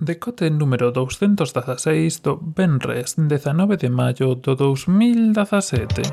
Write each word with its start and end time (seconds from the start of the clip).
Decote 0.00 0.48
número 0.48 0.92
216 0.92 2.22
do 2.22 2.38
Benres 2.38 3.18
19 3.18 3.76
de 3.76 3.90
maio 3.90 4.38
do 4.38 4.54
2017. 4.54 6.06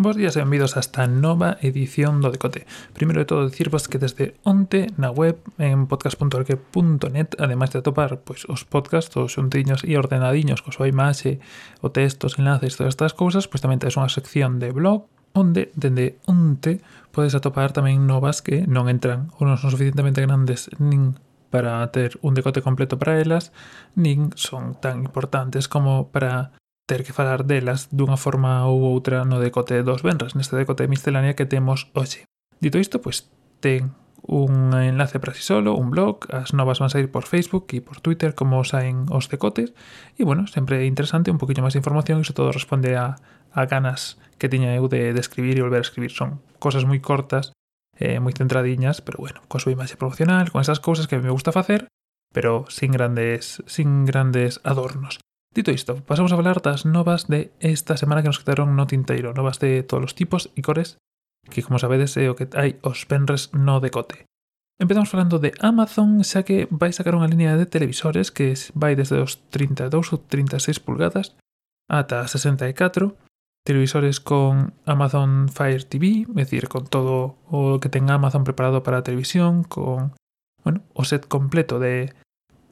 Bos 0.00 0.16
días 0.16 0.32
e 0.36 0.40
benvidos 0.40 0.72
a 0.72 0.80
esta 0.80 1.04
nova 1.04 1.60
edición 1.60 2.24
do 2.24 2.32
Decote. 2.32 2.64
Primeiro 2.96 3.20
de 3.20 3.28
todo 3.28 3.44
dicirvos 3.44 3.92
que 3.92 4.00
desde 4.00 4.40
onte 4.48 4.88
na 4.96 5.12
web 5.12 5.36
en 5.60 5.84
podcast.org.net 5.92 7.36
ademais 7.36 7.76
de 7.76 7.84
atopar 7.84 8.24
pois, 8.24 8.48
os 8.48 8.64
podcasts, 8.64 9.12
os 9.20 9.36
xuntiños 9.36 9.84
e 9.84 10.00
ordenadiños 10.00 10.64
co 10.64 10.72
súa 10.72 10.88
imaxe, 10.88 11.44
o 11.84 11.92
texto, 11.92 12.32
os 12.32 12.40
enlaces, 12.40 12.80
todas 12.80 12.96
estas 12.96 13.12
cousas, 13.12 13.52
pois 13.52 13.60
tamén 13.60 13.84
tens 13.84 14.00
unha 14.00 14.08
sección 14.08 14.56
de 14.56 14.72
blog 14.72 15.12
onde 15.32 15.72
dende 15.74 16.18
onte 16.28 16.80
podes 17.12 17.36
atopar 17.36 17.72
tamén 17.72 18.04
novas 18.08 18.40
que 18.40 18.64
non 18.68 18.88
entran 18.88 19.32
ou 19.36 19.48
non 19.48 19.60
son 19.60 19.72
suficientemente 19.72 20.24
grandes 20.24 20.68
nin 20.80 21.16
para 21.52 21.84
ter 21.92 22.16
un 22.24 22.32
decote 22.32 22.64
completo 22.64 22.96
para 22.96 23.20
elas, 23.20 23.52
nin 23.92 24.32
son 24.40 24.72
tan 24.80 25.04
importantes 25.04 25.68
como 25.68 26.08
para 26.08 26.56
ter 26.88 27.04
que 27.04 27.12
falar 27.12 27.44
delas 27.44 27.92
dunha 27.92 28.16
forma 28.16 28.64
ou 28.64 28.80
outra 28.88 29.28
no 29.28 29.36
decote 29.36 29.84
dos 29.84 30.00
venres, 30.00 30.32
neste 30.32 30.56
decote 30.56 30.88
de 30.88 30.92
miscelánea 30.92 31.36
que 31.36 31.44
temos 31.44 31.92
hoxe. 31.92 32.24
Dito 32.56 32.80
isto, 32.80 33.04
pois 33.04 33.28
ten 33.60 33.92
un 34.22 34.72
enlace 34.72 35.18
para 35.18 35.34
si 35.34 35.42
solo, 35.42 35.74
un 35.74 35.90
blog, 35.90 36.24
as 36.30 36.54
novas 36.54 36.78
van 36.78 36.86
a 36.86 36.94
sair 36.94 37.10
por 37.10 37.26
Facebook 37.26 37.66
e 37.74 37.82
por 37.82 38.00
Twitter 38.00 38.34
como 38.34 38.62
saen 38.64 39.10
os 39.10 39.28
decotes, 39.28 39.74
e 40.16 40.22
bueno, 40.24 40.46
sempre 40.46 40.80
é 40.80 40.86
interesante, 40.86 41.28
un 41.28 41.42
poquinho 41.42 41.60
máis 41.60 41.74
de 41.74 41.82
información, 41.82 42.22
e 42.22 42.24
iso 42.24 42.32
todo 42.32 42.54
responde 42.54 42.94
a 42.94 43.18
a 43.54 43.66
ganas 43.66 44.18
que 44.38 44.48
tiña 44.48 44.74
eu 44.74 44.88
de, 44.88 45.12
de 45.12 45.20
escribir 45.20 45.58
e 45.58 45.64
volver 45.64 45.80
a 45.80 45.88
escribir. 45.88 46.10
Son 46.10 46.42
cosas 46.58 46.82
moi 46.82 46.98
cortas, 46.98 47.54
eh, 47.94 48.18
moi 48.18 48.34
centradiñas, 48.34 49.04
pero 49.04 49.20
bueno, 49.22 49.44
coa 49.46 49.62
súa 49.62 49.76
imaxe 49.76 50.00
promocional, 50.00 50.50
con 50.50 50.64
esas 50.64 50.80
cousas 50.80 51.06
que 51.06 51.20
me 51.20 51.30
gusta 51.30 51.54
facer, 51.54 51.86
pero 52.32 52.66
sin 52.68 52.90
grandes, 52.90 53.62
sin 53.70 54.04
grandes 54.08 54.58
adornos. 54.64 55.20
Dito 55.52 55.70
isto, 55.70 56.00
pasamos 56.08 56.32
a 56.32 56.40
falar 56.40 56.64
das 56.64 56.88
novas 56.88 57.28
de 57.28 57.52
esta 57.60 58.00
semana 58.00 58.24
que 58.24 58.32
nos 58.32 58.40
quedaron 58.40 58.74
no 58.74 58.88
tinteiro, 58.88 59.36
novas 59.36 59.60
de 59.60 59.84
todos 59.84 60.10
os 60.10 60.16
tipos 60.16 60.48
e 60.56 60.64
cores, 60.64 60.96
que 61.46 61.60
como 61.60 61.78
sabedes 61.78 62.16
é 62.16 62.32
o 62.32 62.34
que 62.34 62.48
hai 62.56 62.80
os 62.80 63.04
penres 63.04 63.52
no 63.52 63.78
decote. 63.78 64.24
Empezamos 64.80 65.12
falando 65.12 65.38
de 65.38 65.52
Amazon, 65.60 66.24
xa 66.24 66.42
que 66.42 66.66
vai 66.72 66.90
sacar 66.90 67.14
unha 67.14 67.28
liña 67.28 67.54
de 67.54 67.68
televisores 67.68 68.32
que 68.32 68.56
vai 68.72 68.96
desde 68.96 69.20
os 69.20 69.44
32 69.52 69.92
ou 70.10 70.18
36 70.18 70.80
pulgadas 70.80 71.36
ata 71.92 72.24
64 72.26 73.14
televisores 73.64 74.20
con 74.20 74.74
Amazon 74.84 75.48
Fire 75.48 75.84
TV, 75.84 76.26
es 76.28 76.34
decir, 76.34 76.68
con 76.68 76.86
todo 76.86 77.36
o 77.48 77.80
que 77.80 77.88
tenga 77.88 78.14
Amazon 78.14 78.44
preparado 78.44 78.82
para 78.82 78.98
a 78.98 79.02
televisión, 79.02 79.64
con 79.64 80.12
bueno, 80.64 80.82
o 80.94 81.04
set 81.04 81.26
completo 81.26 81.78
de, 81.78 82.12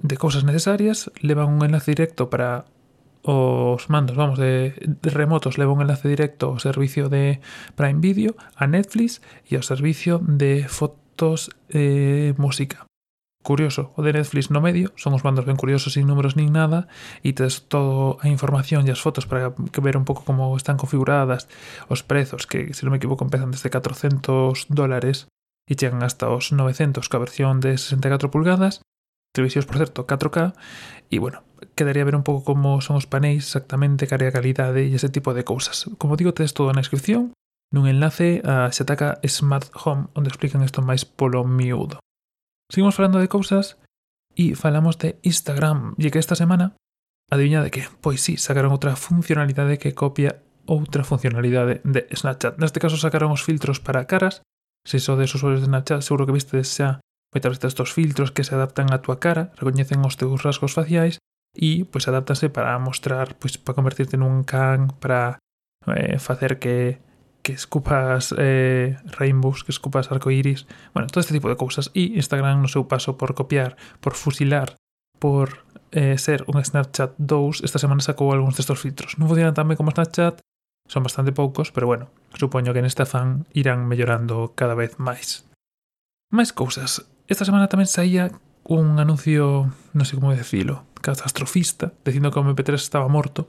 de 0.00 0.16
cosas 0.16 0.44
necesarias, 0.44 1.10
levan 1.20 1.48
un 1.48 1.64
enlace 1.64 1.92
directo 1.92 2.30
para 2.30 2.66
os 3.22 3.90
mandos, 3.90 4.16
vamos, 4.16 4.38
de, 4.38 4.74
de 4.80 5.10
remotos, 5.10 5.58
leva 5.58 5.72
un 5.72 5.82
enlace 5.82 6.08
directo 6.08 6.48
ao 6.48 6.58
servicio 6.58 7.08
de 7.08 7.40
Prime 7.76 8.00
Video, 8.00 8.34
a 8.56 8.66
Netflix 8.66 9.20
e 9.46 9.60
ao 9.60 9.62
servicio 9.62 10.18
de 10.24 10.66
fotos 10.66 11.52
eh, 11.68 12.32
música 12.40 12.89
curioso 13.42 13.92
o 13.96 14.04
de 14.04 14.12
Netflix 14.12 14.50
no 14.52 14.60
medio, 14.60 14.92
son 15.00 15.16
os 15.16 15.24
bandos 15.24 15.48
ben 15.48 15.56
curiosos 15.56 15.96
sin 15.96 16.04
números 16.04 16.36
nin 16.36 16.52
nada 16.52 16.86
e 17.24 17.32
tes 17.32 17.64
todo 17.66 18.20
a 18.20 18.28
información 18.28 18.84
e 18.84 18.92
as 18.92 19.00
fotos 19.00 19.24
para 19.24 19.56
que 19.56 19.80
ver 19.80 19.96
un 19.96 20.04
pouco 20.04 20.28
como 20.28 20.52
están 20.56 20.76
configuradas 20.76 21.48
os 21.88 22.04
prezos 22.04 22.44
que, 22.44 22.76
se 22.76 22.84
non 22.84 22.92
me 22.92 23.00
equivoco, 23.00 23.24
empezan 23.24 23.52
desde 23.52 23.72
400 23.72 24.68
dólares 24.68 25.32
e 25.64 25.72
chegan 25.74 26.04
hasta 26.04 26.28
os 26.28 26.52
900 26.52 27.08
ca 27.08 27.18
versión 27.18 27.64
de 27.64 27.80
64 27.80 28.28
pulgadas 28.28 28.84
televisións, 29.32 29.66
por 29.66 29.78
certo, 29.78 30.06
4K 30.06 30.52
e, 31.10 31.18
bueno, 31.18 31.42
quedaría 31.74 32.04
ver 32.04 32.16
un 32.16 32.26
pouco 32.26 32.44
como 32.44 32.80
son 32.80 32.96
os 32.96 33.06
panéis 33.06 33.46
exactamente, 33.46 34.10
cara 34.10 34.28
a 34.28 34.34
calidade 34.34 34.84
e 34.84 34.94
ese 34.94 35.08
tipo 35.08 35.32
de 35.32 35.46
cousas. 35.46 35.88
Como 35.96 36.18
digo, 36.18 36.34
tes 36.34 36.52
todo 36.52 36.74
na 36.74 36.82
descripción 36.82 37.32
nun 37.70 37.86
enlace 37.86 38.42
a 38.42 38.68
Xataca 38.74 39.22
Smart 39.22 39.70
Home 39.86 40.10
onde 40.18 40.28
explican 40.28 40.66
isto 40.66 40.82
máis 40.82 41.06
polo 41.06 41.46
miúdo. 41.46 42.02
Seguimos 42.70 42.94
falando 42.94 43.18
de 43.18 43.26
cousas 43.26 43.82
e 44.38 44.54
falamos 44.54 44.94
de 45.02 45.18
Instagram. 45.26 45.98
E 45.98 46.06
que 46.14 46.22
esta 46.22 46.38
semana, 46.38 46.78
adivinha 47.26 47.66
de 47.66 47.74
que? 47.74 47.90
Pois 47.98 48.22
sí, 48.22 48.38
sacaron 48.38 48.70
outra 48.70 48.94
funcionalidade 48.94 49.82
que 49.82 49.90
copia 49.90 50.38
outra 50.70 51.02
funcionalidade 51.02 51.82
de 51.82 52.06
Snapchat. 52.14 52.62
Neste 52.62 52.78
caso 52.78 52.94
sacaron 52.94 53.34
os 53.34 53.42
filtros 53.42 53.82
para 53.82 54.06
caras. 54.06 54.46
Se 54.86 55.02
sodes 55.02 55.34
usuarios 55.34 55.60
de 55.60 55.66
Snapchat, 55.66 56.06
seguro 56.06 56.30
que 56.30 56.38
vistes 56.38 56.70
xa 56.70 57.02
moitas 57.34 57.58
veces 57.58 57.74
estos 57.74 57.90
filtros 57.90 58.30
que 58.30 58.46
se 58.46 58.54
adaptan 58.54 58.94
á 58.94 59.02
túa 59.02 59.18
cara, 59.18 59.50
recoñecen 59.58 60.02
os 60.06 60.14
teus 60.14 60.42
rasgos 60.46 60.74
faciais 60.74 61.18
e 61.58 61.82
pois 61.90 62.06
adaptanse 62.06 62.54
para 62.54 62.78
mostrar, 62.78 63.34
pois 63.38 63.58
para 63.58 63.74
convertirte 63.74 64.14
nun 64.14 64.46
can, 64.46 64.94
para 65.02 65.42
eh, 65.90 66.22
facer 66.22 66.62
que 66.62 67.02
que 67.42 67.52
escupas 67.52 68.34
eh, 68.36 68.96
rainbows, 69.18 69.64
que 69.64 69.72
escupas 69.72 70.10
arcoiris, 70.10 70.66
bueno, 70.94 71.08
todo 71.08 71.20
este 71.20 71.34
tipo 71.34 71.48
de 71.48 71.56
cousas. 71.56 71.90
E 71.94 72.12
Instagram 72.16 72.60
no 72.60 72.68
seu 72.68 72.86
paso 72.86 73.16
por 73.16 73.34
copiar, 73.34 73.76
por 74.00 74.14
fusilar, 74.14 74.76
por 75.18 75.64
eh, 75.92 76.18
ser 76.18 76.44
un 76.46 76.62
Snapchat 76.62 77.14
2, 77.18 77.64
esta 77.64 77.78
semana 77.78 78.04
sacou 78.04 78.32
algúns 78.32 78.56
destos 78.56 78.80
filtros. 78.80 79.16
Non 79.16 79.28
funcionan 79.28 79.56
tan 79.56 79.68
ben 79.68 79.78
como 79.80 79.92
Snapchat, 79.92 80.40
son 80.90 81.02
bastante 81.06 81.32
poucos, 81.32 81.70
pero 81.70 81.86
bueno, 81.86 82.10
supoño 82.34 82.74
que 82.74 82.82
neste 82.82 83.06
afán 83.06 83.46
irán 83.54 83.86
mellorando 83.86 84.52
cada 84.58 84.74
vez 84.74 84.98
máis. 84.98 85.46
Máis 86.30 86.50
cousas. 86.50 87.06
Esta 87.30 87.46
semana 87.46 87.70
tamén 87.70 87.86
saía 87.86 88.30
un 88.66 88.98
anuncio, 88.98 89.70
non 89.96 90.04
sei 90.06 90.18
como 90.18 90.34
decirlo, 90.34 90.86
catastrofista, 90.98 91.94
dicindo 92.04 92.30
que 92.30 92.38
o 92.38 92.44
MP3 92.44 92.76
estaba 92.78 93.10
morto, 93.10 93.48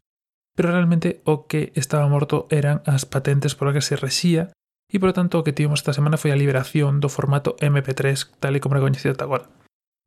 pero 0.56 0.72
realmente 0.72 1.22
o 1.23 1.47
que 1.47 1.72
estaba 1.75 2.07
morto 2.07 2.47
eran 2.51 2.84
as 2.85 3.07
patentes 3.07 3.56
pola 3.56 3.73
que 3.73 3.84
se 3.84 3.95
rexía 3.95 4.51
e, 4.91 5.00
por 5.00 5.16
tanto, 5.16 5.39
o 5.39 5.45
que 5.47 5.56
tivemos 5.56 5.79
esta 5.79 5.95
semana 5.95 6.19
foi 6.19 6.35
a 6.35 6.39
liberación 6.39 7.00
do 7.00 7.07
formato 7.07 7.56
MP3 7.63 8.03
tal 8.44 8.53
e 8.56 8.59
como 8.59 8.75
era 8.75 8.84
coñecido 8.84 9.16
ata 9.16 9.23
agora. 9.23 9.47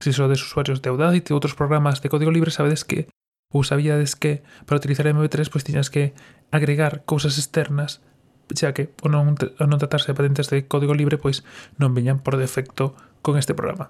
Se 0.05 0.13
sodes 0.13 0.45
usuarios 0.45 0.85
de 0.85 0.93
Audacity 0.93 1.33
e 1.33 1.37
outros 1.37 1.57
programas 1.57 2.05
de 2.05 2.13
código 2.13 2.29
libre 2.29 2.53
sabedes 2.53 2.85
que 2.85 3.09
ou 3.49 3.65
sabíades 3.65 4.13
que 4.13 4.45
para 4.69 4.77
utilizar 4.77 5.09
MP3 5.09 5.49
pois 5.49 5.65
tiñas 5.65 5.89
que 5.89 6.13
agregar 6.53 7.09
cousas 7.09 7.41
externas 7.41 8.05
xa 8.53 8.77
que 8.77 8.93
o 9.01 9.09
non, 9.09 9.33
o 9.33 9.65
non 9.65 9.81
tratarse 9.81 10.13
de 10.13 10.19
patentes 10.19 10.53
de 10.53 10.69
código 10.69 10.93
libre 10.93 11.17
pois 11.17 11.41
non 11.81 11.97
veñan 11.97 12.21
por 12.21 12.37
defecto 12.37 12.93
con 13.25 13.41
este 13.41 13.57
programa. 13.57 13.89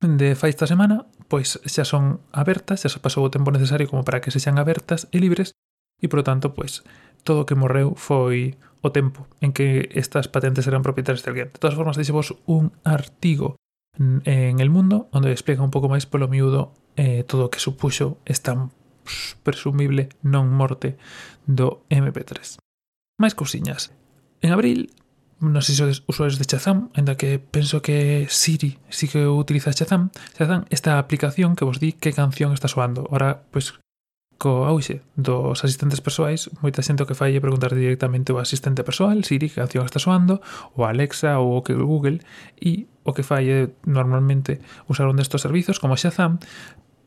De 0.00 0.32
fai 0.32 0.48
esta 0.48 0.64
semana, 0.64 1.04
pois 1.28 1.60
xa 1.68 1.84
son 1.84 2.24
abertas, 2.32 2.80
xa 2.80 2.88
se 2.88 3.02
pasou 3.04 3.28
o 3.28 3.32
tempo 3.34 3.52
necesario 3.52 3.84
como 3.84 4.08
para 4.08 4.24
que 4.24 4.32
sexan 4.32 4.56
abertas 4.56 5.04
e 5.12 5.20
libres 5.20 5.52
e, 6.00 6.08
por 6.08 6.24
tanto, 6.24 6.56
pois, 6.56 6.82
todo 7.22 7.44
o 7.44 7.46
que 7.46 7.54
morreu 7.54 7.94
foi 7.94 8.56
o 8.80 8.88
tempo 8.90 9.28
en 9.44 9.52
que 9.52 9.92
estas 9.92 10.28
patentes 10.28 10.66
eran 10.66 10.82
propietarias 10.82 11.22
de 11.22 11.30
alguén. 11.30 11.48
De 11.52 11.60
todas 11.60 11.76
formas, 11.76 12.00
deixevos 12.00 12.34
un 12.48 12.72
artigo 12.82 13.60
en 14.00 14.60
El 14.60 14.70
Mundo 14.70 15.08
onde 15.12 15.32
explica 15.32 15.62
un 15.62 15.70
pouco 15.70 15.92
máis 15.92 16.08
polo 16.08 16.30
miúdo 16.30 16.72
eh, 16.96 17.22
todo 17.28 17.48
o 17.48 17.52
que 17.52 17.60
supuxo 17.60 18.16
esta 18.24 18.56
presumible 19.42 20.08
non 20.24 20.48
morte 20.48 20.96
do 21.44 21.84
MP3. 21.92 22.60
Máis 23.20 23.36
cousiñas. 23.36 23.92
En 24.40 24.56
abril, 24.56 24.88
non 25.40 25.60
sei 25.60 25.76
se 25.76 25.84
sodes 25.84 26.00
usuarios 26.08 26.40
de 26.40 26.48
Shazam, 26.48 26.88
ainda 26.96 27.16
que 27.16 27.36
penso 27.40 27.84
que 27.84 28.28
Siri 28.28 28.80
sí 28.88 29.04
si 29.08 29.12
que 29.12 29.28
utiliza 29.28 29.72
Shazam, 29.72 30.12
Shazam 30.36 30.64
esta 30.72 30.96
aplicación 30.96 31.56
que 31.56 31.66
vos 31.68 31.80
di 31.80 31.92
que 31.92 32.16
canción 32.16 32.52
está 32.52 32.68
soando. 32.68 33.04
Ora, 33.12 33.44
pois, 33.52 33.76
co 34.40 34.64
auxe 34.64 35.04
dos 35.20 35.60
asistentes 35.60 36.00
persoais, 36.00 36.48
moita 36.64 36.80
xente 36.80 37.04
o 37.04 37.08
que 37.08 37.12
fai 37.12 37.36
é 37.36 37.44
preguntar 37.44 37.76
directamente 37.76 38.32
ao 38.32 38.40
asistente 38.40 38.80
persoal 38.80 39.20
Siri 39.20 39.52
que 39.52 39.60
canción 39.60 39.84
está 39.84 40.00
soando, 40.00 40.40
ou 40.72 40.88
Alexa 40.88 41.36
ou 41.36 41.60
o 41.60 41.62
que 41.62 41.76
Google, 41.76 42.24
e 42.56 42.88
o 43.04 43.12
que 43.12 43.20
fai 43.20 43.52
é 43.52 43.60
normalmente 43.84 44.64
usar 44.88 45.12
un 45.12 45.20
destos 45.20 45.44
servizos 45.44 45.76
como 45.76 46.00
Shazam 46.00 46.40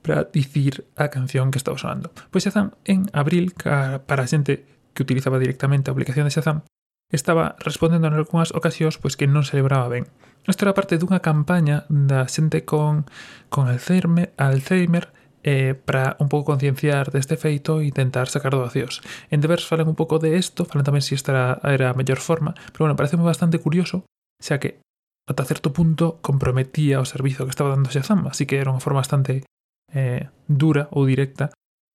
para 0.05 0.29
dicir 0.29 0.85
a 0.93 1.09
canción 1.09 1.49
que 1.49 1.57
estaba 1.57 1.81
sonando. 1.81 2.13
Pois 2.29 2.45
Shazam 2.45 2.77
en 2.85 3.09
abril 3.17 3.57
para 3.57 4.21
a 4.21 4.29
xente 4.29 4.69
que 4.93 5.01
utilizaba 5.01 5.41
directamente 5.41 5.89
a 5.89 5.97
aplicación 5.97 6.29
de 6.29 6.37
Shazam 6.37 6.69
estaba 7.09 7.57
respondendo 7.65 8.05
en 8.05 8.13
algunhas 8.13 8.53
ocasións 8.53 9.01
pois 9.01 9.17
que 9.17 9.25
non 9.25 9.41
se 9.41 9.57
celebraba 9.57 9.89
ben. 9.89 10.05
Isto 10.45 10.69
era 10.69 10.77
parte 10.77 11.01
dunha 11.01 11.25
campaña 11.25 11.89
da 11.89 12.29
xente 12.29 12.61
con, 12.61 13.09
con 13.49 13.65
Alzheimer, 13.65 14.37
Alzheimer 14.37 15.09
eh, 15.43 15.75
para 15.75 16.15
un 16.19 16.31
pouco 16.31 16.55
concienciar 16.55 17.11
deste 17.11 17.35
feito 17.35 17.83
e 17.83 17.91
intentar 17.91 18.31
sacar 18.31 18.55
doacións. 18.55 19.03
En 19.27 19.43
Devers 19.43 19.67
falan 19.67 19.91
un 19.91 19.99
pouco 19.99 20.17
de 20.17 20.39
isto, 20.39 20.63
falan 20.63 20.87
tamén 20.87 21.03
si 21.03 21.13
esta 21.13 21.59
era, 21.61 21.91
a 21.91 21.97
mellor 21.99 22.23
forma, 22.23 22.55
pero 22.71 22.87
bueno, 22.87 22.95
parece 22.95 23.19
bastante 23.19 23.59
curioso, 23.59 24.07
xa 24.39 24.57
que 24.57 24.79
ata 25.27 25.43
certo 25.43 25.75
punto 25.75 26.23
comprometía 26.23 27.03
o 27.03 27.05
servizo 27.05 27.43
que 27.43 27.53
estaba 27.53 27.75
dando 27.75 27.91
Shazam, 27.91 28.27
así 28.31 28.47
que 28.47 28.59
era 28.59 28.71
unha 28.71 28.83
forma 28.83 29.03
bastante 29.03 29.43
eh, 29.91 30.31
dura 30.47 30.87
ou 30.95 31.03
directa 31.03 31.51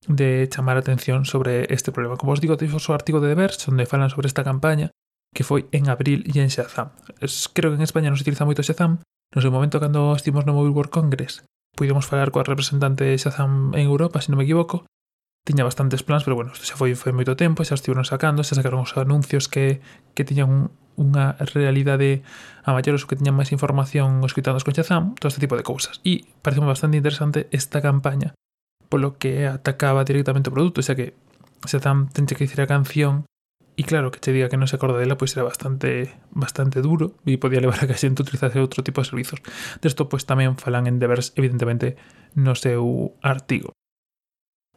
de 0.06 0.46
chamar 0.46 0.78
a 0.78 0.84
atención 0.84 1.24
sobre 1.24 1.66
este 1.72 1.90
problema. 1.90 2.20
Como 2.20 2.36
os 2.36 2.40
digo, 2.40 2.56
tenéis 2.60 2.76
o 2.76 2.94
artigo 2.94 3.18
de 3.18 3.32
Devers, 3.32 3.60
onde 3.66 3.88
falan 3.88 4.12
sobre 4.12 4.28
esta 4.28 4.44
campaña, 4.44 4.92
que 5.32 5.44
foi 5.44 5.68
en 5.72 5.88
abril 5.88 6.24
e 6.24 6.36
en 6.40 6.52
Shazam. 6.52 6.92
Creo 7.52 7.72
que 7.72 7.78
en 7.80 7.84
España 7.84 8.08
non 8.12 8.16
se 8.16 8.24
utiliza 8.24 8.48
moito 8.48 8.64
Shazam, 8.64 9.00
no 9.32 9.40
seu 9.44 9.52
momento 9.52 9.80
cando 9.80 10.16
estivemos 10.16 10.48
no 10.48 10.56
Mobile 10.56 10.72
World 10.72 10.92
Congress 10.92 11.44
Puidemos 11.76 12.06
falar 12.06 12.30
coa 12.30 12.46
representante 12.46 13.04
de 13.04 13.16
Shazam 13.18 13.74
en 13.74 13.84
Europa, 13.86 14.20
se 14.22 14.30
non 14.30 14.38
me 14.40 14.46
equivoco. 14.46 14.86
Tiña 15.46 15.64
bastantes 15.64 16.04
plans, 16.04 16.24
pero 16.24 16.36
bueno, 16.36 16.52
isto 16.52 16.66
xa 16.68 16.76
foi, 16.76 16.92
foi 16.98 17.14
moito 17.14 17.38
tempo, 17.38 17.64
xa 17.64 17.78
estiveron 17.78 18.04
sacando, 18.04 18.44
xa 18.44 18.58
sacaron 18.58 18.84
os 18.84 18.92
anuncios 18.98 19.48
que, 19.48 19.80
que 20.12 20.26
tiñan 20.26 20.48
un, 20.50 20.60
unha 20.98 21.38
realidade 21.54 22.26
a 22.66 22.74
maiores 22.74 23.06
ou 23.06 23.08
que 23.08 23.16
tiñan 23.16 23.38
máis 23.38 23.54
información 23.54 24.20
os 24.20 24.34
coitados 24.34 24.66
con 24.66 24.74
Shazam, 24.74 25.14
todo 25.16 25.30
este 25.30 25.40
tipo 25.40 25.54
de 25.54 25.64
cousas. 25.64 26.02
E 26.02 26.26
parece 26.42 26.60
bastante 26.60 26.98
interesante 26.98 27.46
esta 27.54 27.78
campaña, 27.78 28.34
polo 28.90 29.16
que 29.16 29.46
atacaba 29.46 30.02
directamente 30.02 30.50
o 30.50 30.54
produto, 30.54 30.82
xa 30.82 30.98
que 30.98 31.14
Shazam 31.64 32.10
ten 32.10 32.26
que 32.26 32.44
dicir 32.44 32.60
a 32.60 32.68
canción 32.68 33.24
E 33.78 33.86
claro, 33.86 34.10
que 34.10 34.18
che 34.18 34.34
diga 34.34 34.50
que 34.50 34.58
non 34.58 34.66
se 34.66 34.74
acorda 34.74 34.98
dela, 34.98 35.14
pois 35.14 35.38
era 35.38 35.46
bastante 35.46 36.18
bastante 36.34 36.82
duro 36.82 37.14
e 37.22 37.38
podía 37.38 37.62
levar 37.62 37.78
a 37.78 37.86
que 37.86 37.94
a 37.94 38.02
xente 38.02 38.26
utilizase 38.26 38.58
outro 38.58 38.82
tipo 38.82 38.98
de 38.98 39.06
servizos. 39.06 39.38
Desto, 39.78 40.10
pois 40.10 40.26
tamén 40.26 40.58
falan 40.58 40.90
en 40.90 40.98
Devers, 40.98 41.30
evidentemente, 41.38 41.94
no 42.34 42.58
seu 42.58 43.14
artigo. 43.22 43.70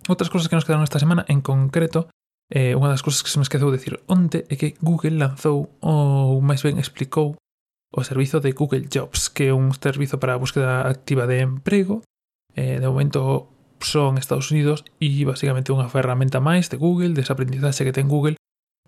Outras 0.05 0.29
cousas 0.29 0.53
que 0.53 0.53
nos 0.53 0.69
quedaron 0.69 0.85
esta 0.85 1.01
semana, 1.01 1.25
en 1.25 1.41
concreto, 1.41 2.13
eh, 2.53 2.77
unha 2.77 2.93
das 2.93 3.01
cousas 3.01 3.25
que 3.25 3.33
se 3.33 3.41
me 3.41 3.45
esqueceu 3.49 3.73
de 3.73 3.81
dicir 3.81 3.97
onte 4.05 4.45
é 4.45 4.53
que 4.53 4.77
Google 4.85 5.17
lanzou, 5.17 5.73
ou 5.81 6.37
máis 6.45 6.61
ben 6.61 6.77
explicou, 6.77 7.41
o 7.89 8.05
servizo 8.05 8.37
de 8.37 8.53
Google 8.53 8.85
Jobs, 8.85 9.33
que 9.33 9.49
é 9.49 9.53
un 9.57 9.73
servizo 9.73 10.21
para 10.21 10.37
a 10.37 10.41
búsqueda 10.41 10.85
activa 10.85 11.25
de 11.25 11.41
emprego. 11.41 12.05
Eh, 12.53 12.77
de 12.77 12.85
momento 12.85 13.49
son 13.81 14.21
Estados 14.21 14.53
Unidos 14.53 14.85
e 15.01 15.25
basicamente 15.25 15.73
unha 15.73 15.89
ferramenta 15.89 16.37
máis 16.37 16.69
de 16.69 16.77
Google, 16.77 17.17
desaprendizaxe 17.17 17.81
que 17.81 17.97
ten 17.97 18.05
Google 18.05 18.37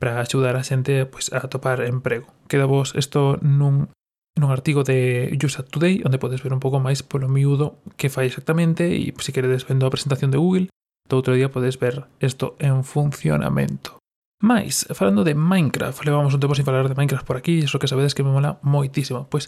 para 0.03 0.19
axudar 0.19 0.59
a 0.59 0.67
xente 0.67 1.07
pois, 1.07 1.31
a 1.31 1.47
topar 1.47 1.79
emprego. 1.87 2.27
Queda 2.51 2.67
vos 2.67 2.91
isto 2.91 3.39
nun, 3.39 3.87
nun 4.35 4.51
artigo 4.51 4.83
de 4.83 5.31
USA 5.39 5.63
Today, 5.63 6.03
onde 6.03 6.19
podes 6.19 6.43
ver 6.43 6.51
un 6.51 6.59
pouco 6.59 6.83
máis 6.83 6.99
polo 7.07 7.31
miúdo 7.31 7.79
que 7.95 8.11
fai 8.11 8.27
exactamente 8.27 8.83
e 8.83 9.15
se 9.23 9.31
queredes 9.31 9.63
vendo 9.63 9.87
a 9.87 9.93
presentación 9.95 10.27
de 10.27 10.43
Google, 10.43 10.67
do 11.07 11.15
outro 11.15 11.39
día 11.39 11.47
podes 11.47 11.79
ver 11.79 12.03
isto 12.19 12.59
en 12.59 12.83
funcionamento. 12.83 13.95
Mais, 14.43 14.83
falando 14.91 15.23
de 15.23 15.39
Minecraft, 15.39 16.03
levamos 16.03 16.35
un 16.35 16.43
tempo 16.43 16.51
sin 16.51 16.67
falar 16.67 16.91
de 16.91 16.99
Minecraft 16.99 17.23
por 17.23 17.39
aquí, 17.39 17.63
iso 17.63 17.79
que 17.79 17.87
sabedes 17.87 18.11
que 18.11 18.27
me 18.27 18.35
mola 18.35 18.59
moitísimo. 18.59 19.31
Pois, 19.31 19.47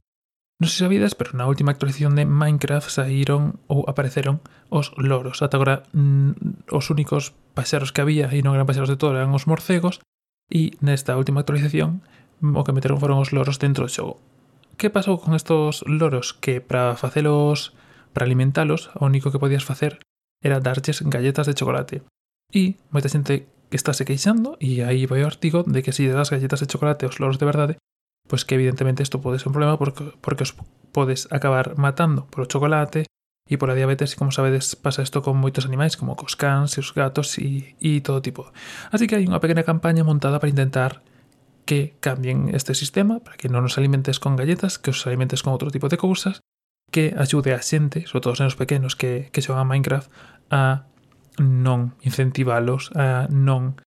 non 0.64 0.72
sei 0.72 0.80
se 0.80 0.84
sabides, 0.88 1.20
pero 1.20 1.36
na 1.36 1.52
última 1.52 1.76
actualización 1.76 2.16
de 2.16 2.24
Minecraft 2.24 2.88
saíron 2.88 3.60
ou 3.68 3.84
apareceron 3.92 4.40
os 4.72 4.96
loros. 4.96 5.44
Ata 5.44 5.60
agora, 5.60 5.84
mm, 5.92 6.72
os 6.72 6.88
únicos 6.88 7.36
paxaros 7.52 7.92
que 7.92 8.00
había, 8.00 8.32
e 8.32 8.40
non 8.40 8.56
eran 8.56 8.64
paxaros 8.64 8.88
de 8.88 8.96
todo, 8.96 9.20
eran 9.20 9.36
os 9.36 9.52
morcegos, 9.52 10.00
E 10.52 10.78
nesta 10.82 11.18
última 11.18 11.42
actualización 11.42 12.06
o 12.42 12.62
que 12.64 12.76
meteron 12.76 13.02
foron 13.02 13.18
os 13.18 13.34
loros 13.34 13.58
dentro 13.58 13.86
do 13.86 13.92
xogo. 13.92 14.22
Que 14.78 14.92
pasou 14.92 15.18
con 15.18 15.34
estos 15.34 15.82
loros? 15.88 16.36
Que 16.36 16.60
para 16.60 17.00
facelos, 17.00 17.74
para 18.12 18.28
alimentalos, 18.28 18.92
o 19.00 19.08
único 19.08 19.32
que 19.32 19.40
podías 19.40 19.64
facer 19.64 20.04
era 20.44 20.60
darlles 20.60 21.02
galletas 21.02 21.48
de 21.48 21.56
chocolate. 21.56 22.04
E 22.54 22.78
moita 22.92 23.10
xente 23.10 23.48
que 23.72 23.80
está 23.80 23.96
se 23.96 24.06
queixando, 24.06 24.60
e 24.62 24.86
aí 24.86 25.10
vai 25.10 25.24
o 25.24 25.30
artigo 25.32 25.66
de 25.66 25.82
que 25.82 25.96
se 25.96 26.06
si 26.06 26.14
das 26.14 26.30
galletas 26.30 26.62
de 26.62 26.70
chocolate 26.70 27.10
aos 27.10 27.18
loros 27.18 27.42
de 27.42 27.50
verdade, 27.50 27.74
pois 28.30 28.46
que 28.46 28.56
evidentemente 28.56 29.02
isto 29.02 29.24
pode 29.24 29.40
ser 29.40 29.50
un 29.50 29.58
problema 29.58 29.80
porque, 29.80 30.14
porque 30.22 30.46
os 30.46 30.54
podes 30.94 31.26
acabar 31.32 31.80
matando 31.80 32.30
polo 32.30 32.46
chocolate, 32.46 33.10
E 33.46 33.62
pola 33.62 33.78
diabetes, 33.78 34.18
como 34.18 34.34
sabedes, 34.34 34.74
pasa 34.74 35.06
isto 35.06 35.22
con 35.22 35.38
moitos 35.38 35.70
animais, 35.70 35.94
como 35.94 36.18
cos 36.18 36.34
cans 36.34 36.74
e 36.76 36.82
os 36.82 36.90
gatos 36.98 37.38
e, 37.38 37.78
e 37.78 38.02
todo 38.02 38.18
tipo. 38.26 38.50
Así 38.90 39.06
que 39.06 39.22
hai 39.22 39.30
unha 39.30 39.38
pequena 39.38 39.62
campaña 39.62 40.02
montada 40.02 40.42
para 40.42 40.50
intentar 40.50 41.06
que 41.70 41.94
cambien 42.02 42.50
este 42.58 42.74
sistema, 42.74 43.22
para 43.22 43.38
que 43.38 43.46
non 43.46 43.62
nos 43.62 43.78
alimentes 43.78 44.18
con 44.18 44.34
galletas, 44.34 44.82
que 44.82 44.90
os 44.90 45.06
alimentes 45.06 45.46
con 45.46 45.54
outro 45.54 45.70
tipo 45.70 45.94
de 45.94 46.02
cousas, 46.02 46.42
que 46.90 47.14
axude 47.14 47.54
a 47.54 47.62
xente, 47.62 48.10
sobre 48.10 48.26
todo 48.26 48.34
os 48.34 48.42
nenos 48.42 48.58
pequenos 48.58 48.98
que, 48.98 49.30
que 49.30 49.46
xogan 49.46 49.62
a 49.62 49.70
Minecraft, 49.70 50.10
a 50.50 50.90
non 51.38 51.94
incentivalos, 52.02 52.90
a 52.98 53.30
non 53.30 53.78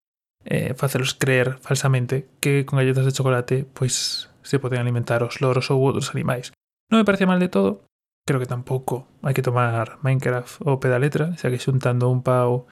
eh, 0.47 0.79
facelos 0.79 1.19
creer 1.19 1.59
falsamente 1.59 2.31
que 2.39 2.63
con 2.63 2.79
galletas 2.79 3.11
de 3.11 3.15
chocolate 3.15 3.67
pois 3.67 4.31
se 4.47 4.63
poden 4.63 4.79
alimentar 4.79 5.27
os 5.27 5.43
loros 5.43 5.67
ou 5.75 5.83
outros 5.83 6.15
animais. 6.15 6.55
Non 6.95 7.03
me 7.03 7.07
parece 7.09 7.27
mal 7.27 7.43
de 7.43 7.51
todo, 7.51 7.88
creo 8.29 8.37
que 8.37 8.53
tampouco 8.53 9.09
hai 9.25 9.33
que 9.33 9.41
tomar 9.41 9.97
Minecraft 10.05 10.69
ao 10.69 10.77
pé 10.77 10.93
da 10.93 11.01
letra, 11.01 11.33
xa 11.41 11.49
que 11.49 11.57
xuntando 11.57 12.13
un 12.13 12.21
pau 12.21 12.69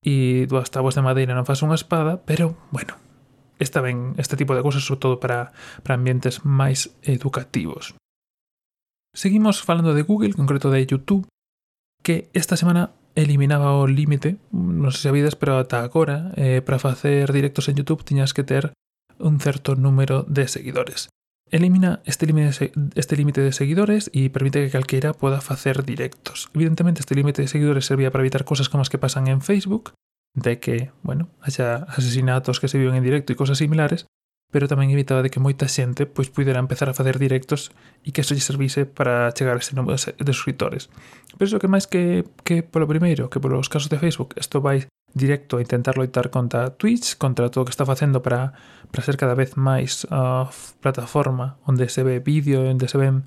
e 0.00 0.48
dúas 0.48 0.72
táboas 0.72 0.96
de 0.96 1.04
madeira 1.04 1.36
non 1.36 1.44
faz 1.44 1.60
unha 1.60 1.76
espada, 1.76 2.24
pero, 2.24 2.56
bueno, 2.72 2.96
está 3.60 3.84
ben 3.84 4.16
este 4.16 4.40
tipo 4.40 4.56
de 4.56 4.64
cousas, 4.64 4.80
sobre 4.80 5.04
todo 5.04 5.16
para, 5.20 5.52
para 5.84 6.00
ambientes 6.00 6.48
máis 6.48 6.96
educativos. 7.04 7.92
Seguimos 9.12 9.60
falando 9.60 9.92
de 9.92 10.08
Google, 10.08 10.32
en 10.32 10.40
concreto 10.40 10.72
de 10.72 10.88
YouTube, 10.88 11.28
que 12.00 12.32
esta 12.32 12.56
semana 12.56 12.96
eliminaba 13.12 13.76
o 13.76 13.84
límite, 13.84 14.40
non 14.56 14.88
sei 14.88 15.04
se 15.04 15.08
sabides, 15.12 15.36
pero 15.36 15.60
ata 15.60 15.84
agora, 15.84 16.32
eh, 16.40 16.64
para 16.64 16.80
facer 16.80 17.28
directos 17.28 17.68
en 17.68 17.76
YouTube 17.76 18.08
tiñas 18.08 18.32
que 18.32 18.42
ter 18.42 18.72
un 19.20 19.36
certo 19.36 19.76
número 19.76 20.24
de 20.24 20.48
seguidores. 20.48 21.12
Elimina 21.50 22.00
este 22.04 22.26
límite 22.26 22.70
este 22.96 23.16
de 23.16 23.52
seguidores 23.52 24.10
e 24.12 24.32
permite 24.32 24.64
que 24.64 24.72
calqueira 24.72 25.12
poda 25.12 25.44
facer 25.44 25.84
directos. 25.84 26.48
Evidentemente, 26.56 27.04
este 27.04 27.14
límite 27.14 27.42
de 27.42 27.48
seguidores 27.48 27.86
servía 27.86 28.10
para 28.10 28.24
evitar 28.24 28.48
cosas 28.48 28.68
como 28.68 28.82
as 28.82 28.90
que 28.90 28.98
pasan 28.98 29.28
en 29.28 29.44
Facebook, 29.44 29.92
de 30.34 30.58
que, 30.58 30.90
bueno, 31.02 31.28
haya 31.40 31.86
asesinatos 31.86 32.58
que 32.58 32.68
se 32.68 32.78
viven 32.78 32.96
en 32.96 33.04
directo 33.04 33.32
e 33.32 33.38
cosas 33.38 33.60
similares, 33.60 34.08
pero 34.50 34.70
tamén 34.70 34.90
evitaba 34.90 35.22
de 35.22 35.30
que 35.34 35.42
moita 35.42 35.66
xente 35.66 36.06
pois 36.06 36.30
pudera 36.30 36.62
empezar 36.62 36.86
a 36.86 36.94
facer 36.94 37.18
directos 37.18 37.74
e 38.06 38.14
que 38.14 38.22
eso 38.22 38.38
lle 38.38 38.42
servise 38.42 38.86
para 38.86 39.30
chegar 39.34 39.58
a 39.58 39.62
ese 39.62 39.74
número 39.74 39.98
de 39.98 40.32
suscriptores. 40.32 40.94
Penso 41.38 41.58
que 41.58 41.66
máis 41.70 41.90
que, 41.90 42.22
que 42.46 42.62
polo 42.62 42.86
primeiro, 42.86 43.26
que 43.30 43.42
polos 43.42 43.66
casos 43.66 43.90
de 43.90 43.98
Facebook, 43.98 44.34
isto 44.38 44.62
vai 44.62 44.86
directo 45.14 45.56
a 45.56 45.62
intentar 45.62 45.96
loitar 45.96 46.28
contra 46.28 46.74
Twitch, 46.74 47.16
contra 47.16 47.48
todo 47.48 47.62
o 47.62 47.64
que 47.64 47.70
está 47.70 47.86
facendo 47.86 48.20
para, 48.20 48.52
para 48.90 49.02
ser 49.06 49.16
cada 49.16 49.34
vez 49.34 49.54
máis 49.54 50.04
uh, 50.10 50.50
plataforma 50.82 51.56
onde 51.64 51.88
se 51.88 52.02
ve 52.02 52.18
vídeo, 52.18 52.66
onde 52.66 52.90
se 52.90 52.98
ven 52.98 53.24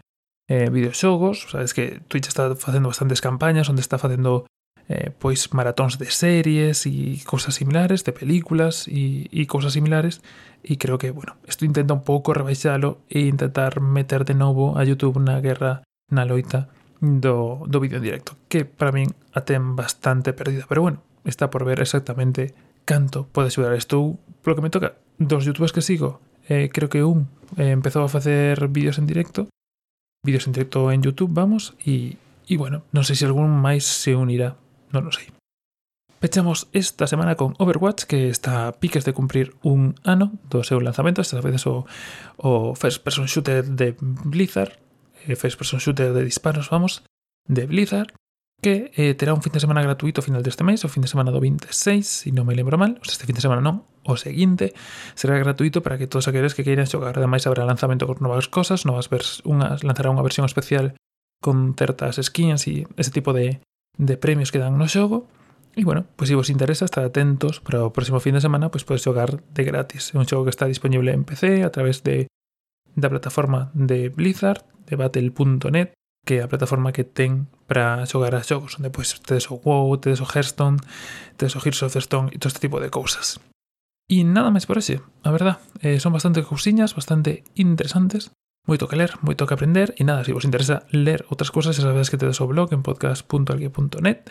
eh, 0.48 0.70
videoxogos, 0.70 1.48
sabes 1.52 1.74
que 1.74 2.00
Twitch 2.08 2.28
está 2.28 2.56
facendo 2.56 2.88
bastantes 2.92 3.20
campañas, 3.20 3.68
onde 3.68 3.82
está 3.82 3.98
facendo 3.98 4.46
eh, 4.88 5.12
pois 5.12 5.52
maratóns 5.52 6.00
de 6.00 6.08
series 6.08 6.88
e 6.88 7.20
cousas 7.28 7.56
similares, 7.56 8.04
de 8.08 8.16
películas 8.16 8.88
e, 8.88 9.28
e 9.32 9.44
cousas 9.48 9.76
similares, 9.76 10.24
e 10.64 10.80
creo 10.80 10.96
que, 10.96 11.12
bueno, 11.12 11.36
isto 11.48 11.68
intenta 11.68 11.92
un 11.92 12.04
pouco 12.04 12.32
rebaixalo 12.32 13.04
e 13.12 13.28
intentar 13.28 13.84
meter 13.84 14.24
de 14.24 14.36
novo 14.36 14.80
a 14.80 14.88
YouTube 14.88 15.20
na 15.20 15.44
guerra, 15.44 15.84
na 16.08 16.24
loita 16.24 16.72
do, 17.04 17.68
do 17.68 17.84
vídeo 17.84 18.00
en 18.00 18.08
directo, 18.08 18.40
que 18.48 18.64
para 18.64 18.96
min 18.96 19.12
a 19.36 19.44
ten 19.44 19.76
bastante 19.76 20.32
perdida, 20.32 20.64
pero 20.72 20.82
bueno, 20.82 21.04
está 21.28 21.52
por 21.52 21.68
ver 21.68 21.84
exactamente 21.84 22.56
canto 22.88 23.28
pode 23.36 23.52
axudar. 23.52 23.76
Estou, 23.76 24.18
polo 24.42 24.56
que 24.56 24.64
me 24.64 24.72
toca, 24.72 24.96
dos 25.20 25.44
youtubers 25.44 25.76
que 25.76 25.84
sigo, 25.84 26.24
eh, 26.48 26.72
creo 26.72 26.90
que 26.90 27.04
un 27.04 27.28
eh, 27.60 27.76
empezou 27.76 28.02
a 28.02 28.10
facer 28.10 28.72
vídeos 28.72 28.98
en 28.98 29.06
directo, 29.06 29.52
vídeos 30.24 30.48
en 30.48 30.56
directo 30.56 30.90
en 30.92 31.04
YouTube, 31.04 31.36
vamos, 31.36 31.76
e, 31.84 32.16
e 32.48 32.56
bueno, 32.56 32.88
non 32.96 33.04
sei 33.04 33.20
se 33.20 33.28
algún 33.28 33.52
máis 33.52 33.84
se 33.84 34.16
unirá, 34.16 34.56
non 34.96 35.06
o 35.06 35.12
sei. 35.12 35.30
Pechamos 36.18 36.66
esta 36.74 37.06
semana 37.06 37.38
con 37.38 37.54
Overwatch, 37.62 38.10
que 38.10 38.34
está 38.34 38.66
a 38.66 38.74
piques 38.74 39.06
de 39.06 39.14
cumprir 39.14 39.54
un 39.62 39.94
ano 40.02 40.34
do 40.50 40.66
seu 40.66 40.82
lanzamento, 40.82 41.22
esta 41.22 41.44
vez 41.44 41.62
o, 41.70 41.86
o 42.42 42.74
First 42.74 43.06
Person 43.06 43.30
Shooter 43.30 43.68
de 43.68 43.94
Blizzard, 44.02 44.80
eh, 45.28 45.38
First 45.38 45.62
Person 45.62 45.78
Shooter 45.78 46.16
de 46.16 46.26
disparos, 46.26 46.74
vamos, 46.74 47.06
de 47.46 47.68
Blizzard, 47.68 48.16
que 48.62 48.92
eh, 48.96 49.14
terá 49.14 49.34
un 49.34 49.42
fin 49.42 49.54
de 49.54 49.60
semana 49.60 49.82
gratuito 49.82 50.22
final 50.22 50.42
deste 50.42 50.64
mes, 50.66 50.84
o 50.84 50.90
fin 50.90 51.06
de 51.06 51.08
semana 51.08 51.30
do 51.30 51.40
26, 51.40 52.02
se 52.02 52.02
si 52.04 52.30
non 52.34 52.50
me 52.50 52.58
lembro 52.58 52.76
mal, 52.76 52.98
o 52.98 53.04
sea, 53.06 53.14
este 53.14 53.30
fin 53.30 53.38
de 53.38 53.44
semana 53.46 53.62
non, 53.62 53.86
o 54.02 54.18
seguinte, 54.18 54.74
será 55.14 55.38
gratuito 55.38 55.86
para 55.86 56.02
que 56.02 56.10
todos 56.10 56.26
aqueles 56.26 56.58
que 56.58 56.66
queiran 56.66 56.90
xogar. 56.90 57.14
Ademais, 57.22 57.46
habrá 57.46 57.70
lanzamento 57.70 58.10
con 58.10 58.18
novas 58.20 58.50
cosas, 58.50 58.88
novas 58.88 59.14
vers 59.14 59.46
unhas, 59.46 59.86
lanzará 59.86 60.10
unha 60.10 60.26
versión 60.26 60.50
especial 60.50 60.98
con 61.38 61.78
certas 61.78 62.18
skins 62.18 62.66
e 62.66 62.90
ese 62.98 63.14
tipo 63.14 63.30
de, 63.30 63.62
de 64.00 64.16
premios 64.18 64.50
que 64.50 64.58
dan 64.58 64.80
no 64.82 64.90
xogo. 64.90 65.30
E 65.78 65.86
bueno, 65.86 66.10
pois 66.18 66.26
pues, 66.26 66.34
se 66.34 66.40
vos 66.40 66.50
interesa, 66.50 66.90
estar 66.90 67.06
atentos 67.06 67.62
para 67.62 67.86
o 67.86 67.94
próximo 67.94 68.18
fin 68.18 68.34
de 68.34 68.42
semana, 68.42 68.74
pois 68.74 68.82
pues, 68.82 68.98
podes 68.98 69.06
xogar 69.06 69.38
de 69.54 69.64
gratis. 69.64 70.12
É 70.12 70.18
un 70.18 70.26
xogo 70.26 70.50
que 70.50 70.56
está 70.56 70.66
disponible 70.66 71.14
en 71.14 71.22
PC 71.22 71.62
a 71.62 71.70
través 71.70 72.02
de 72.02 72.26
da 72.98 73.14
plataforma 73.14 73.70
de 73.78 74.10
Blizzard, 74.10 74.66
de 74.90 74.98
Battle.net, 74.98 75.94
que 76.28 76.38
é 76.38 76.44
a 76.44 76.52
plataforma 76.52 76.92
que 76.92 77.08
ten 77.08 77.48
para 77.72 78.04
xogar 78.04 78.36
a 78.36 78.44
xogos, 78.44 78.76
onde 78.76 78.92
pois 78.92 79.16
tedes 79.24 79.48
o 79.48 79.56
WoW, 79.64 79.96
tedes 80.04 80.20
o 80.20 80.28
Hearthstone, 80.28 80.84
tedes 81.40 81.56
o 81.56 81.64
Heroes 81.64 81.88
of 81.88 81.96
the 81.96 82.04
Stone 82.04 82.36
e 82.36 82.38
todo 82.38 82.52
este 82.52 82.60
tipo 82.60 82.84
de 82.84 82.92
cousas. 82.92 83.40
E 84.12 84.28
nada 84.28 84.52
máis 84.52 84.68
por 84.68 84.76
ese, 84.76 85.00
a 85.24 85.32
verdad, 85.32 85.64
eh, 85.80 86.04
son 86.04 86.12
bastante 86.12 86.44
cousiñas, 86.44 87.00
bastante 87.00 87.48
interesantes, 87.56 88.36
moito 88.68 88.92
que 88.92 89.00
ler, 89.00 89.16
moito 89.24 89.48
que 89.48 89.56
aprender, 89.56 89.96
e 89.96 90.04
nada, 90.04 90.28
se 90.28 90.36
vos 90.36 90.44
interesa 90.44 90.84
ler 90.92 91.24
outras 91.32 91.48
cousas, 91.48 91.80
xa 91.80 91.88
sabedes 91.88 92.12
que 92.12 92.20
tedes 92.20 92.44
o 92.44 92.48
blog 92.52 92.76
en 92.76 92.84
podcast.algue.net, 92.84 94.28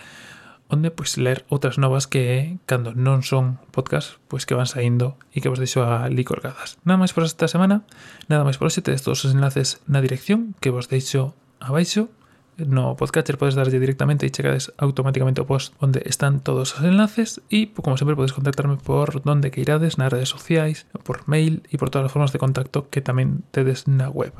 onde 0.69 0.93
pois 0.93 1.17
ler 1.17 1.49
outras 1.49 1.81
novas 1.81 2.05
que 2.05 2.61
cando 2.69 2.93
non 2.93 3.25
son 3.25 3.57
podcast, 3.73 4.21
pois 4.29 4.45
que 4.45 4.53
van 4.53 4.69
saindo 4.69 5.17
e 5.33 5.41
que 5.41 5.49
vos 5.49 5.61
deixo 5.61 5.81
ali 5.81 6.29
colgadas. 6.29 6.77
Nada 6.85 7.01
máis 7.01 7.17
por 7.17 7.25
esta 7.25 7.49
semana, 7.49 7.89
nada 8.29 8.45
máis 8.45 8.61
por 8.61 8.69
hoxe, 8.69 8.85
tedes 8.85 9.01
todos 9.01 9.25
os 9.25 9.33
enlaces 9.33 9.81
na 9.89 10.05
dirección 10.05 10.53
que 10.61 10.69
vos 10.69 10.93
deixo 10.93 11.33
abaixo 11.61 12.09
no 12.57 12.97
podcatcher 12.97 13.37
podes 13.37 13.53
darlle 13.53 13.77
directamente 13.77 14.25
e 14.25 14.33
chegades 14.33 14.73
automáticamente 14.81 15.45
ao 15.45 15.47
post 15.47 15.77
onde 15.77 16.01
están 16.09 16.41
todos 16.41 16.73
os 16.73 16.81
enlaces 16.81 17.45
e 17.53 17.69
como 17.77 18.01
sempre 18.01 18.17
podes 18.17 18.33
contactarme 18.33 18.81
por 18.81 19.21
donde 19.21 19.53
que 19.53 19.61
irades 19.61 20.01
nas 20.01 20.09
redes 20.09 20.33
sociais, 20.33 20.89
por 21.05 21.29
mail 21.29 21.61
e 21.69 21.77
por 21.77 21.93
todas 21.93 22.09
as 22.09 22.13
formas 22.17 22.33
de 22.33 22.41
contacto 22.41 22.89
que 22.89 23.05
tamén 23.05 23.45
tedes 23.53 23.85
na 23.85 24.09
web. 24.09 24.33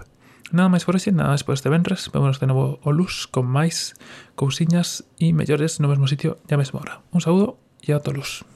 Nada 0.49 0.73
máis 0.73 0.89
por 0.89 0.97
hoxe, 0.97 1.13
nada 1.13 1.35
máis 1.35 1.45
por 1.45 1.59
este 1.59 1.69
venres. 1.69 2.09
Vémonos 2.09 2.41
de 2.41 2.49
novo 2.49 2.81
o 2.81 2.91
luz 2.95 3.29
con 3.29 3.45
máis 3.45 3.99
cousiñas 4.33 5.05
e 5.21 5.37
mellores 5.37 5.77
no 5.83 5.91
mesmo 5.93 6.09
sitio 6.09 6.41
ya 6.49 6.57
mesmo 6.57 6.81
hora. 6.81 7.05
Un 7.13 7.21
saúdo 7.21 7.61
e 7.85 7.93
a 7.93 8.01
luz. 8.09 8.47